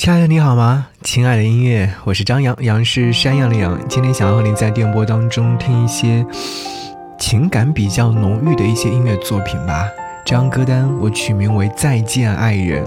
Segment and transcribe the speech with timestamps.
[0.00, 0.86] 亲爱的，你好吗？
[1.02, 3.78] 亲爱的音乐，我是张扬，杨是山羊的羊。
[3.86, 6.24] 今天想要和你在电波当中听一些
[7.18, 9.86] 情感比较浓郁的一些音乐作品吧。
[10.24, 12.82] 这张歌单我取名为《再见爱人》。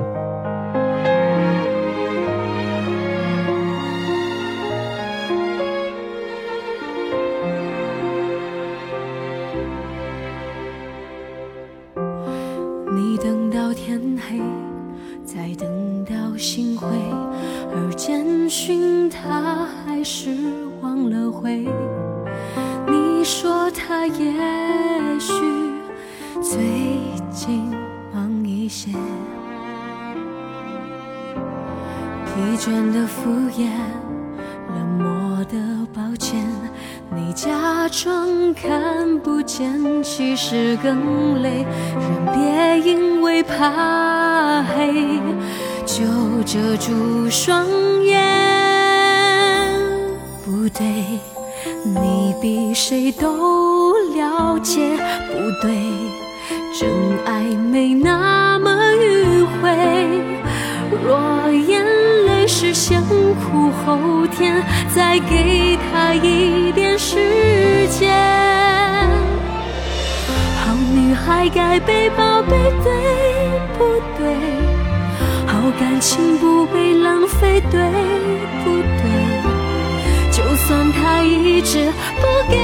[40.36, 41.64] 其实更累。
[41.94, 45.22] 人别因为怕黑。
[45.86, 46.04] 就
[46.44, 47.68] 遮住双
[48.04, 48.20] 眼，
[50.44, 50.84] 不对，
[51.86, 55.78] 你比谁都了解，不对，
[56.74, 56.90] 真
[57.26, 59.70] 爱没那么迂回。
[61.06, 61.86] 若眼
[62.26, 68.53] 泪是先苦后甜，再给他一点时间。
[70.94, 72.52] 女孩该被宝贝，
[72.84, 72.92] 对
[73.78, 73.84] 不
[74.16, 74.24] 对？
[75.48, 77.82] 好感情不被浪费，对
[78.64, 78.70] 不
[79.02, 79.04] 对？
[80.32, 82.58] 就算他一直不给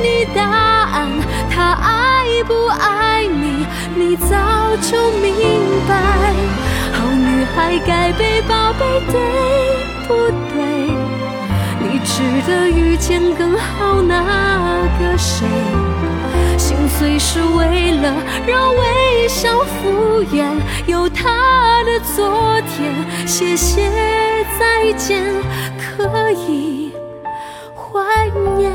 [0.00, 1.10] 你答案，
[1.50, 3.66] 他爱不爱你，
[3.96, 4.36] 你早
[4.80, 5.32] 就明
[5.88, 5.92] 白。
[6.92, 9.18] 好女孩该被宝贝，对
[10.06, 10.14] 不
[10.54, 10.71] 对？
[12.04, 15.46] 值得遇见更好那个谁？
[16.58, 18.14] 心碎是为了
[18.46, 20.46] 让微笑敷衍，
[20.86, 22.94] 有他的昨天，
[23.26, 23.90] 谢谢
[24.58, 25.24] 再见，
[25.78, 26.92] 可以
[27.74, 28.00] 怀
[28.56, 28.70] 念，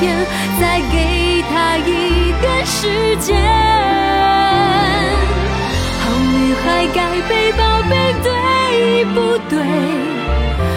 [0.00, 0.16] 天
[0.60, 3.36] 再给他一点时间。
[6.00, 7.92] 好女孩该被宝贝，
[8.22, 9.16] 对不
[9.48, 9.58] 对？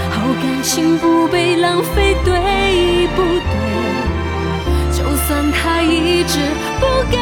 [0.10, 3.54] 好感情不被浪费，对不对？
[4.92, 6.40] 就算他一直
[6.80, 7.18] 不给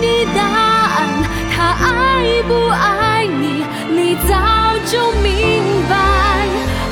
[0.00, 1.08] 你答案，
[1.54, 4.32] 他爱不爱你，你早
[4.86, 5.28] 就明
[5.88, 5.94] 白。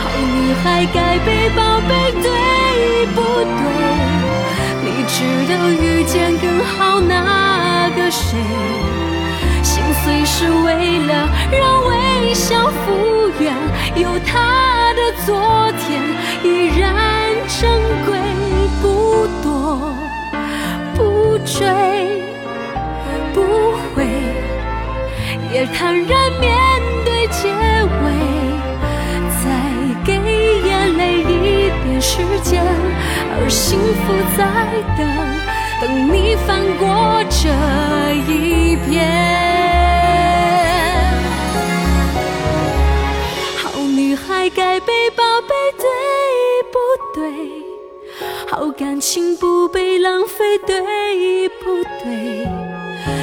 [0.03, 1.91] 好女孩该被宝贝，
[2.23, 4.08] 对不对？
[4.91, 8.39] 你值得遇见更好那个谁，
[9.63, 13.55] 心碎是为了让微笑复原，
[13.97, 16.03] 有他的昨天
[16.43, 16.47] 依
[16.79, 16.85] 然
[17.47, 17.71] 珍
[18.07, 18.19] 贵，
[18.81, 19.95] 不躲
[20.95, 21.67] 不追
[23.35, 23.37] 不
[23.95, 24.07] 回，
[25.53, 26.51] 也坦然面
[27.05, 28.05] 对结尾，
[33.49, 34.45] 幸福在
[34.97, 35.07] 等，
[35.81, 37.49] 等你翻过这
[38.31, 39.09] 一篇。
[43.57, 45.87] 好女孩该被宝贝，对
[46.71, 46.79] 不
[47.15, 47.23] 对？
[48.51, 52.47] 好感情不被浪费，对不对？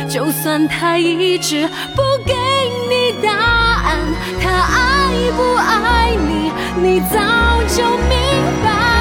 [0.10, 2.34] 就算他一直不给
[2.90, 4.00] 你答案，
[4.42, 7.20] 他爱不爱你，你早
[7.68, 8.18] 就明
[8.64, 8.95] 白。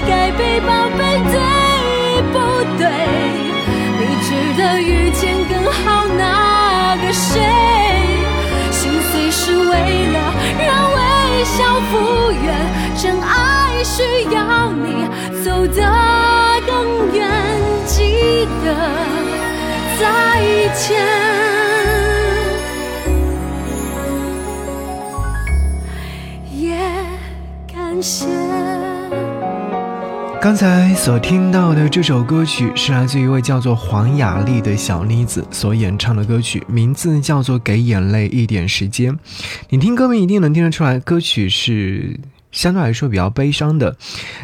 [0.00, 1.38] 该被宝贝，对
[2.32, 2.34] 不
[2.78, 2.82] 对？
[3.98, 7.40] 你值得遇见更好那个谁。
[8.70, 9.72] 心碎是为
[10.12, 10.16] 了
[10.58, 10.98] 让微
[11.44, 11.56] 笑
[11.90, 11.92] 复
[12.32, 12.46] 原，
[12.96, 14.02] 真爱需
[14.34, 15.06] 要你
[15.44, 15.78] 走得
[16.66, 16.72] 更
[17.14, 17.18] 远。
[17.86, 18.66] 记得
[20.00, 20.02] 再
[20.74, 20.98] 见，
[26.50, 26.76] 也
[27.72, 28.83] 感谢。
[30.44, 39.10] 刚才所听到的这首歌曲是来自一位叫做黄雅莉的小妮子所演唱的歌曲，名字叫做《给眼泪一点时间》。
[39.70, 42.20] 你听歌名一定能听得出来，歌曲是
[42.52, 43.96] 相对来说比较悲伤的。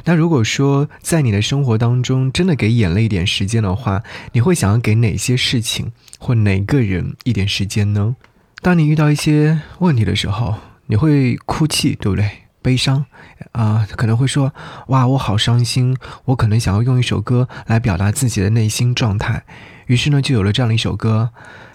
[0.07, 4.03] 那如果说在你的生活当中真的给眼泪一点时间的话，
[4.33, 8.17] 你会想要给哪些事情或哪个人一点时间呢？
[8.63, 10.55] 当你遇到一些问题的时候，
[10.87, 12.27] 你会哭泣，对不对？
[12.63, 13.05] 悲伤，
[13.53, 14.53] 啊，可能会说，
[14.89, 15.97] 哇，我好伤心，
[16.27, 19.45] 我可能想要用一首歌来表达自己的内心状态。
[19.87, 21.31] 于是呢，就有了这样的一首歌，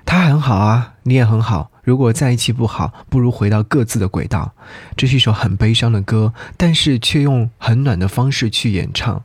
[0.05, 1.71] 他很好啊，你也很好。
[1.83, 4.53] 如果在一起不好，不如回到各自的轨道。
[4.95, 9.23] 这是一首很悲伤的歌，但是却用很暖的方式去演唱。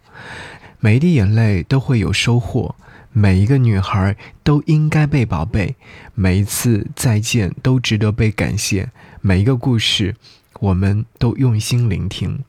[0.80, 2.74] 每一滴眼泪都会有收获，
[3.12, 5.76] 每一个女孩都应该被宝贝，
[6.14, 8.90] 每一次再见都值得被感谢，
[9.20, 10.16] 每一个故事
[10.60, 12.44] 我们都用心聆听。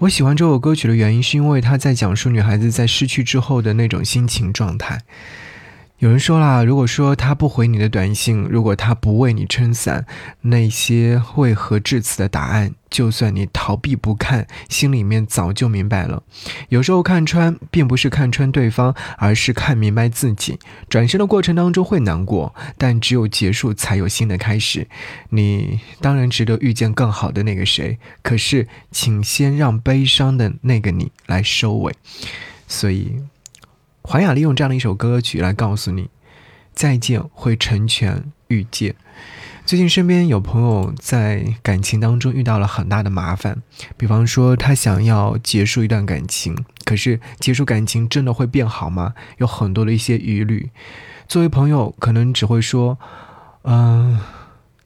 [0.00, 5.02] 我喜欢这首歌曲的原因，是因为它在讲述女孩子在失去之后的那种心情状态。
[5.98, 10.04] 有人说啦，如果说他不回你的短信，如果他不为你撑伞，
[10.42, 16.22] 那些为何至此的答案，就算你逃避不看，心里面早就明白了。
[16.68, 20.58] 有时候看穿，并不是看穿对方，而是看明白自己。
[20.90, 24.86] 转身的过程当中会难过，但只有结束才有新的开始。
[25.30, 31.94] 你当然值得遇见更好的那个谁，可是请先让悲伤的那个你来收尾。
[32.68, 33.22] 所以。
[34.08, 36.08] 黄雅莉用这样的一首歌曲来告诉你，
[36.72, 38.94] 再见会成全遇见。
[39.64, 43.60] 最近身边有朋友在感情当中遇到了很大的麻烦，
[43.96, 49.12] 比方说他想要结束一段感情，可是结束感情真的会变好吗？
[49.38, 50.70] 有很多的一些疑虑。
[51.26, 52.96] 作为朋友，可能只会说，
[53.64, 54.20] 嗯。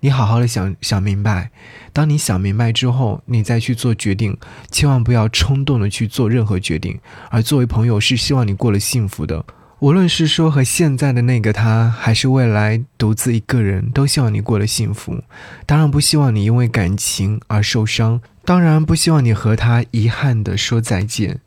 [0.02, 1.50] 你好好的想想明白，
[1.93, 4.35] 当你想明白之后，你再去做决定，
[4.70, 6.99] 千万不要冲动的去做任何决定。
[7.29, 9.44] 而作为朋友，是希望你过得幸福的，
[9.81, 15.23] 无论是说和现在的那个他，还是未来独自一个人，都希望你过得幸福。
[15.67, 21.41] 当然不希望你因为感情而受伤，当然不希望你和他遗憾的说再见。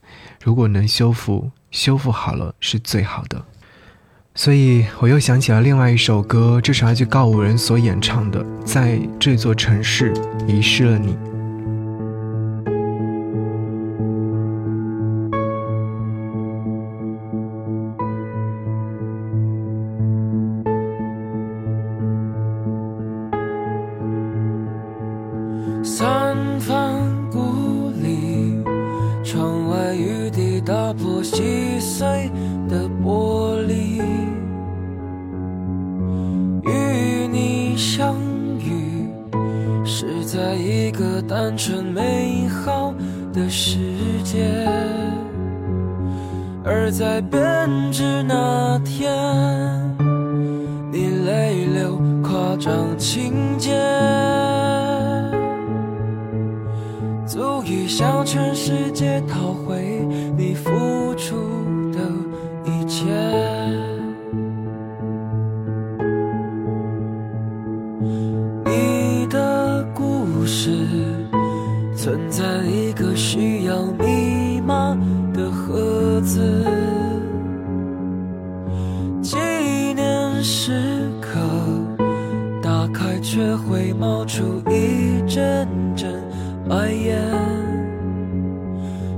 [0.43, 3.43] 如果能修复，修复好了是最好的。
[4.35, 10.11] 所以我又想起了另外一首歌，这是来自告五人所演唱的，在这座城市
[10.47, 11.15] 遗失了你。
[68.65, 70.87] 你的故事
[71.95, 74.97] 存在一个需要密码
[75.33, 76.41] 的盒子。
[79.21, 79.37] 纪
[79.95, 81.39] 念时刻
[82.61, 86.21] 打开却会冒出一阵阵
[86.67, 87.19] 白烟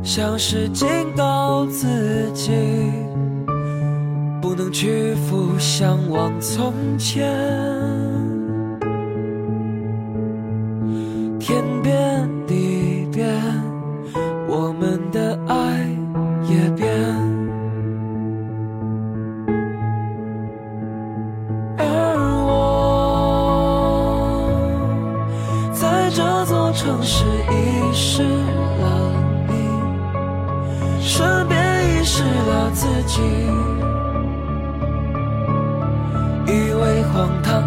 [0.04, 2.52] 像是警告自己
[4.42, 8.05] 不能屈服向往从前。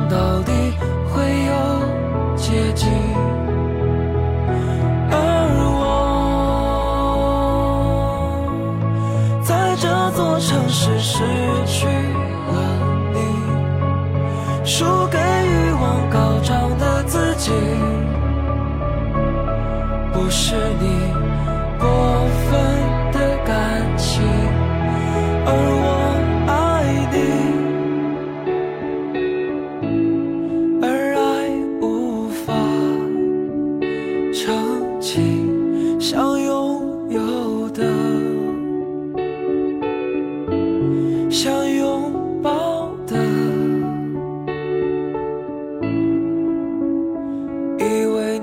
[0.08, 0.57] 到底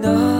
[0.06, 0.35] 너.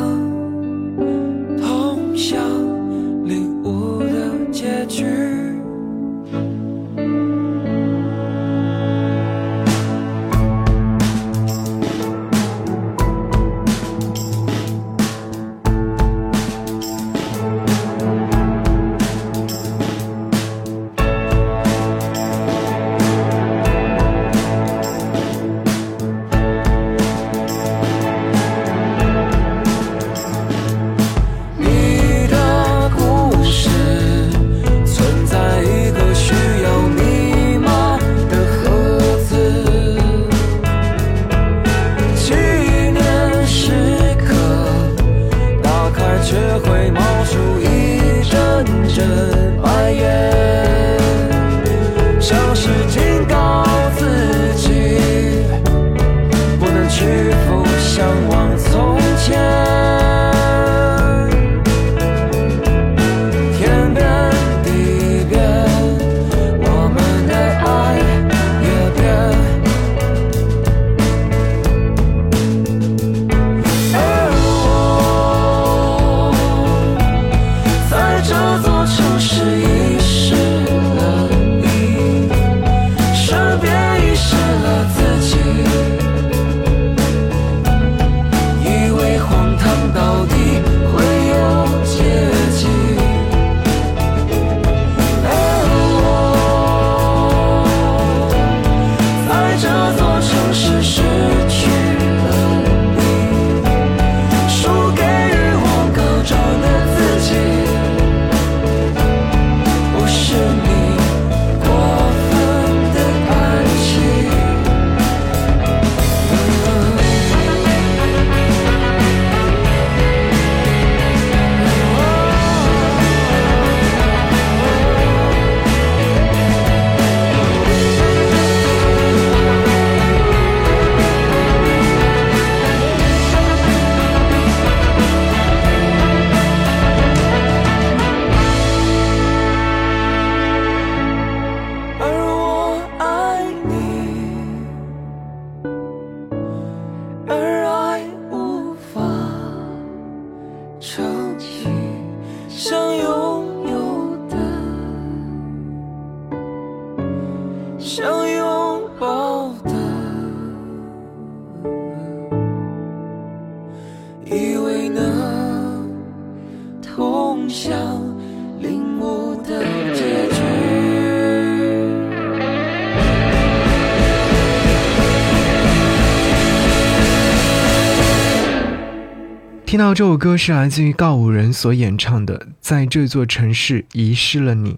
[179.76, 184.72] 听到这首歌是来自于告五人所演唱的《在这座城市遗失了你》。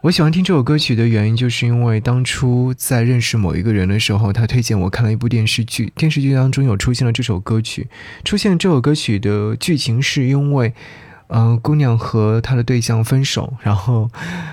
[0.00, 7.88] 我喜欢听这首歌曲的原因，就是因为当初在认识某一个人的时候，他推荐我看了一部电视剧，电视剧当中有出现了这首歌曲。
[8.24, 10.72] 出现这首歌曲的剧情是因为，
[11.28, 14.10] 嗯、姑娘和她的对象分手，然后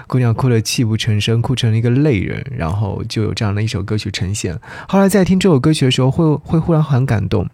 [0.08, 4.60] 姑娘哭得泣不成声，哭成了一个泪人，然后就有这样的一首歌曲呈现。
[4.88, 7.50] 后来在听这首歌曲的时候，会会忽然很感动。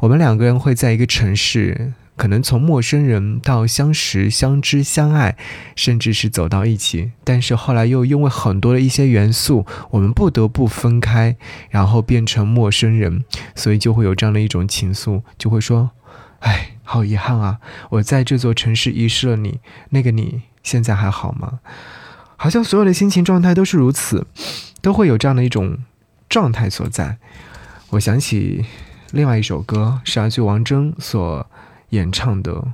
[0.00, 5.36] 我们两个人会在一个城市，可能从陌生人到相识、相知、相爱，
[5.74, 11.36] 甚至是走到一起，但是后来又因为很多的一些元素，我们不得不分开，
[11.70, 13.24] 然后变成陌生人，
[13.54, 15.90] 所以就会有这样的一种情愫，就会说
[16.40, 21.60] ：“哎，好遗憾啊，我在这座城市遗失了你，那个你现在还好吗？”
[22.36, 24.26] 好像所有的心情状态都是如此，
[24.80, 25.76] 都会有这样的一种
[26.28, 27.18] 状态所在。
[27.90, 28.64] 我想起
[29.10, 31.46] 另外一首歌是来自王铮所
[31.90, 32.52] 演唱的《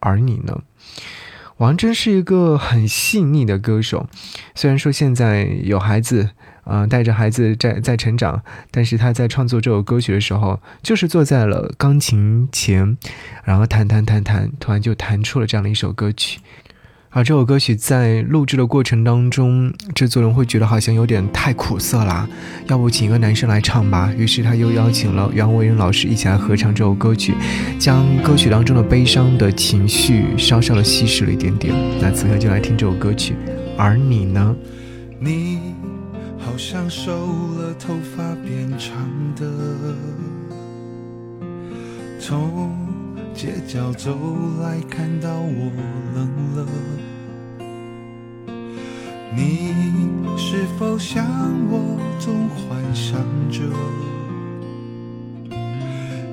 [0.00, 0.60] 而你呢》。
[1.56, 4.06] 王铮是一个很细腻的歌手，
[4.54, 6.30] 虽然说现在有孩子，
[6.64, 12.96] 呃，带着孩子在在成长，但是他在创作这首歌曲的时候，就是坐在了钢琴前，
[13.44, 16.40] 然后弹弹弹弹，突然就弹出了这样的一首歌曲。
[17.16, 22.28] 而这首歌曲在录制的过程当中，制作人会觉得好像有点太苦涩啦，
[22.66, 24.12] 要不请一个男生来唱吧。
[24.18, 27.34] 于是他又邀请了袁惟仁老师一起来合唱这首歌曲，
[27.78, 31.72] 将歌曲当中的悲伤的情绪稍稍的稀释了一点点。
[32.00, 33.36] 那此刻就来听这首歌曲，
[33.78, 34.56] 而你呢？
[35.20, 35.73] 你
[36.44, 37.10] 好像瘦
[37.56, 38.94] 了，头发变长
[39.34, 39.44] 的，
[42.20, 42.70] 从
[43.34, 44.16] 街角走
[44.62, 45.72] 来，看到我
[46.14, 46.66] 冷了。
[49.34, 49.74] 你
[50.36, 51.24] 是否像
[51.70, 53.18] 我，总幻想
[53.50, 53.62] 着，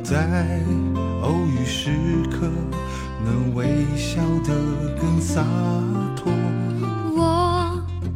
[0.04, 0.62] 在
[1.24, 1.90] 偶遇时
[2.30, 2.48] 刻
[3.26, 4.54] 能微笑得
[5.02, 5.44] 更洒
[6.16, 6.32] 脱？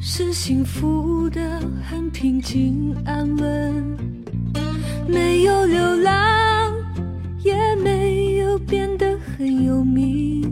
[0.08, 1.60] 是幸福的，
[1.90, 3.98] 很平静安稳，
[5.08, 6.72] 没有流浪，
[7.44, 10.44] 也没有变得很有名。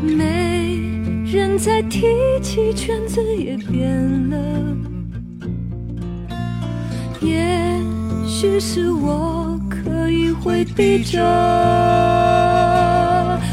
[0.00, 0.78] 没
[1.26, 2.06] 人再提
[2.40, 4.36] 起，圈子也变了。
[7.20, 7.82] 也
[8.24, 11.20] 许是我刻意回避着，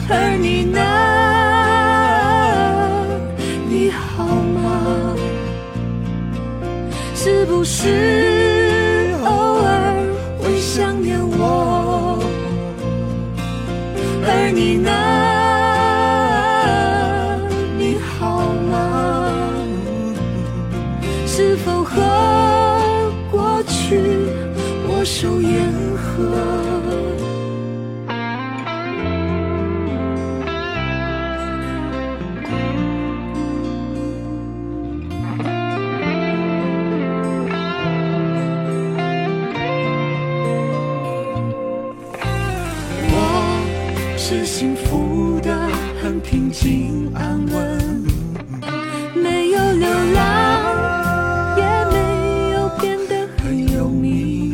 [0.07, 1.36] 而你呢？
[7.37, 9.93] 是不是偶尔
[10.39, 12.17] 会想念我？
[14.25, 14.89] 而你呢？
[17.77, 18.41] 你好
[18.71, 19.53] 吗？
[21.27, 24.01] 是否和过去
[24.89, 26.56] 握手言和？
[44.29, 45.57] 是幸福的，
[46.03, 48.03] 很平静安稳。
[49.15, 54.53] 没有流浪，也没有变得很有名。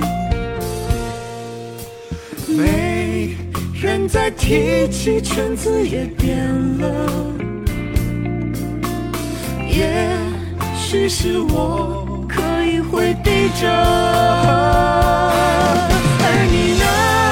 [2.48, 3.36] 没
[3.82, 7.34] 人再提起，圈子也变了。
[9.68, 10.16] 也
[10.78, 13.68] 许是我刻意回避着。
[16.20, 17.23] 而你呢？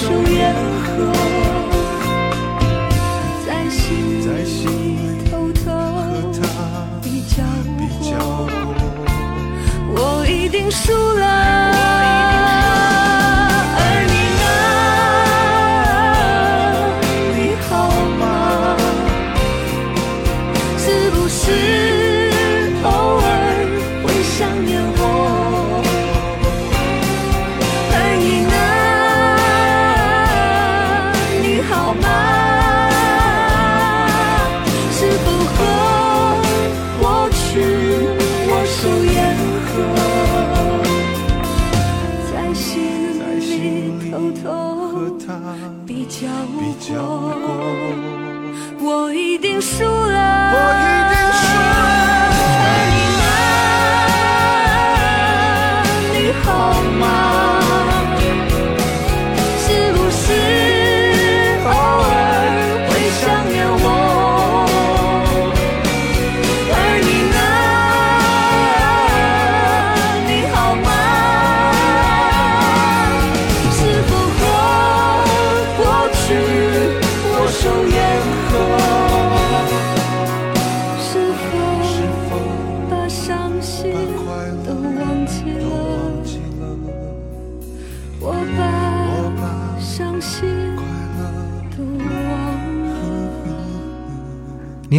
[0.00, 1.12] 手言和，
[3.46, 3.78] 在心
[4.22, 5.60] 在心里里偷偷。
[9.92, 11.59] 我一定输了。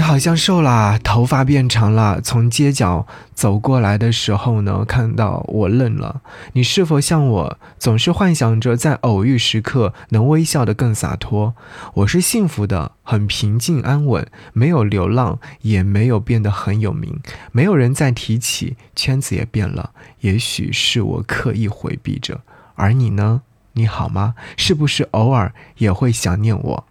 [0.02, 2.20] 你好像瘦啦，头发变长了。
[2.22, 6.22] 从街角走过来的时候呢，看到我愣了。
[6.54, 11.54] 你是否像我，总是幻想着在偶遇时刻能微笑得更洒脱？
[11.94, 17.20] 我是幸福的，很平静安稳，没有流浪，也没有变得很有名，
[17.52, 19.92] 没有人再提起，圈子也变了。
[20.22, 22.42] 也许是我刻意回避着，
[22.74, 23.44] 而你呢？
[23.74, 24.34] 你好吗？
[24.58, 26.88] 是不是偶尔也会想念我？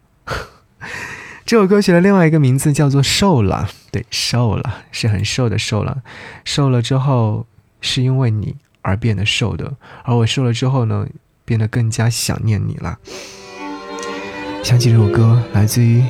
[1.51, 6.01] 这首歌曲的另外一个名字叫做“瘦了”，对，瘦了是很瘦的瘦了，
[6.45, 7.45] 瘦了之后
[7.81, 11.09] 是因为你而变得瘦的，而我瘦了之后呢，
[11.45, 13.01] 变得更加想念你了。
[14.63, 16.05] 想起这首歌来自于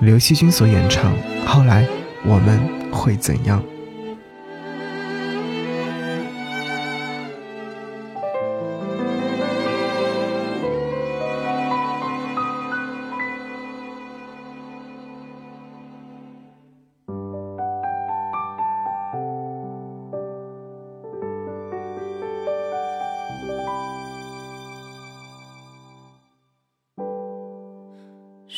[0.00, 1.12] 刘惜君所演唱，
[1.46, 1.86] 《后来
[2.24, 3.62] 我们会怎样》。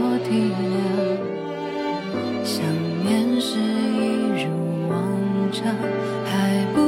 [0.00, 0.64] 叫做体谅，
[2.42, 2.64] 想
[3.04, 4.48] 念是一如
[4.88, 4.96] 往
[5.52, 5.76] 常，
[6.24, 6.80] 还不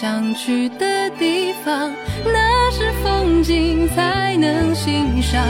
[0.00, 1.92] 想去的地方，
[2.24, 5.44] 那是风景才能欣赏，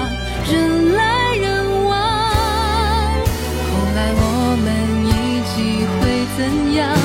[0.50, 1.92] 人来人往。
[3.70, 4.66] 后来我们
[5.06, 5.08] 一
[5.46, 6.40] 起会怎
[6.74, 6.99] 样？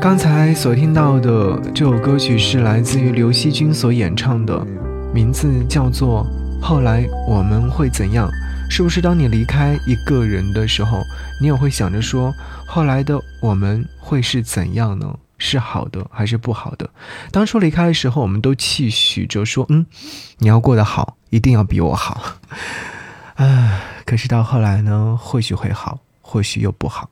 [0.00, 4.66] 刚才所听到的这首歌曲是来自于刘惜君所演唱的，
[5.12, 6.26] 名字叫做
[6.64, 8.26] 《后来我们会怎样》。
[8.70, 11.02] 是不是当你离开一个人的时候，
[11.38, 12.32] 你也会想着说，
[12.66, 15.14] 后来的我们会是怎样呢？
[15.36, 16.88] 是好的还是不好的？
[17.30, 19.84] 当初离开的时候，我们都期许着说，嗯，
[20.38, 22.22] 你要过得好，一定要比我好。
[23.34, 27.10] 唉，可是到后来呢，或许会好，或许又不好。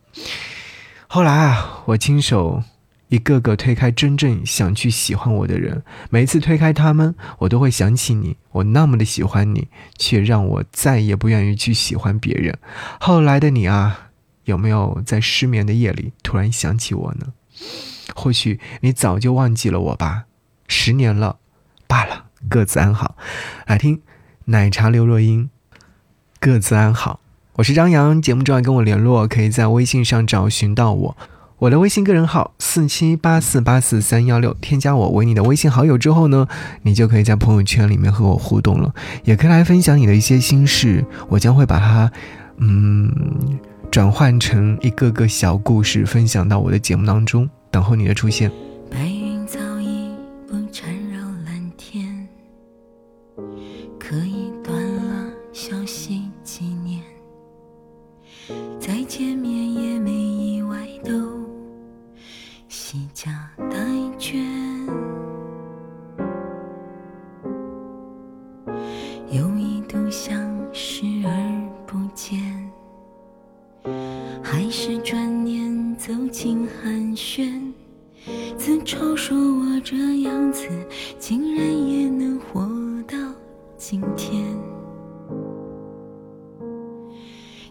[1.07, 2.63] 后来啊，我亲手
[3.09, 12.59] 一个个推开真正想去喜欢我的人，每一次推开他们，我都会想起你，我那么的喜欢你，却让我再也不愿意去喜欢别人。
[13.01, 14.11] 后来的你啊，
[14.45, 17.33] 有没有在失眠的夜里突然想起我呢？
[18.15, 20.25] 或许你早就忘记了我吧，
[20.67, 21.39] 十年了，
[21.87, 23.17] 罢了，各自安好。
[23.67, 24.03] 来听
[24.47, 25.49] 奶茶刘若英，
[26.39, 27.21] 各自安好。
[27.55, 31.17] 我是张扬，节目中要跟我联络，可以在微信上找寻到我。
[31.59, 36.47] 我的微信个人号四七八四八四三幺六，添加我为你的微信好友之后呢，
[36.83, 38.95] 你就可以在朋友圈里面和我互动了，
[39.25, 42.13] 也可以来分享你的一些心事，我将会把它，
[42.59, 43.13] 嗯，
[43.91, 48.53] 转换成一个个小故事，分享到我的节目当中，等候你的出现。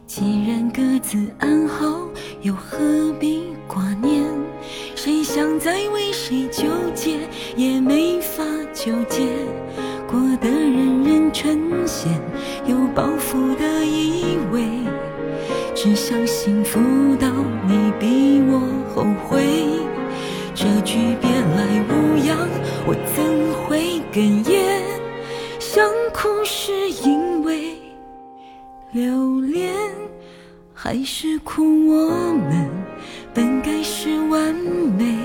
[0.08, 2.08] 既然各自安好，
[2.41, 2.80] 又何
[3.20, 4.24] 必挂念？
[4.96, 6.63] 谁想再为谁纠
[6.96, 7.20] 结，
[7.58, 8.41] 也没法
[8.74, 9.28] 纠结。
[10.10, 12.08] 过得人人称羡，
[12.65, 14.63] 有包袱的以为，
[15.76, 16.80] 只想幸福
[17.20, 17.30] 到
[17.67, 18.62] 你比我
[18.96, 19.43] 后悔。
[20.56, 22.48] 这句别来无恙，
[22.88, 24.82] 我怎会哽咽？
[25.60, 27.76] 想哭是因为
[28.91, 29.26] 留恋，
[30.88, 32.69] 爱是苦我们
[33.34, 35.17] 本该是完美。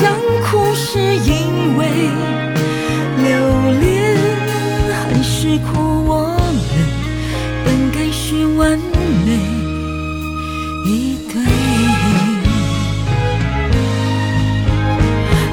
[0.00, 1.80] 想哭是因为
[3.16, 3.26] 留
[3.80, 4.16] 恋，
[4.92, 5.68] 还是哭
[6.06, 6.56] 我们
[7.64, 8.78] 本该是完
[9.26, 9.28] 美
[10.84, 10.88] 一
[11.28, 11.34] 对。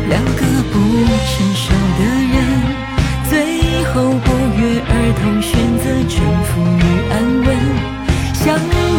[0.09, 0.73] 两个不
[1.25, 1.63] 成熟
[1.97, 2.01] 的
[2.35, 2.37] 人，
[3.27, 3.33] 最
[3.85, 4.27] 后不
[4.59, 4.91] 约而
[5.23, 5.49] 同选
[5.81, 6.13] 择臣
[6.45, 7.13] 服与安
[7.45, 7.47] 稳，
[8.35, 8.43] 像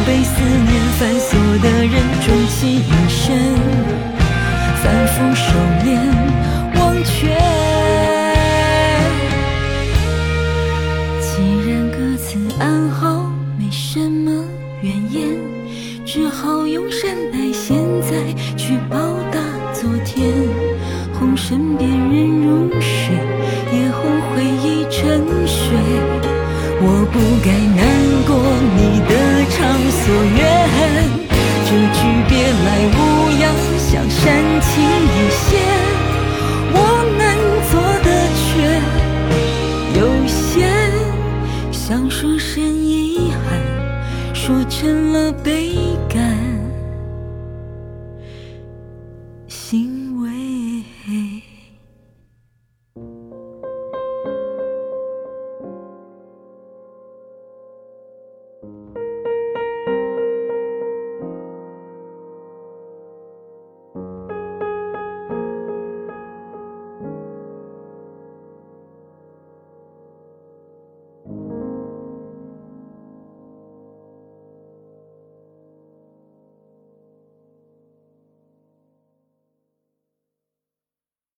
[0.04, 1.30] 被思念反锁
[1.62, 3.24] 的人，终其一生
[5.16, 5.52] 反复收
[5.82, 7.65] 敛忘却。